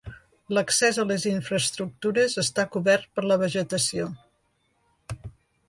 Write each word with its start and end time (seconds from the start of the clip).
L'accés 0.57 0.97
a 1.01 1.05
les 1.09 1.25
infraestructures 1.31 2.37
està 2.45 2.65
cobert 2.77 3.07
per 3.19 3.27
la 3.33 3.39
vegetació. 3.45 4.11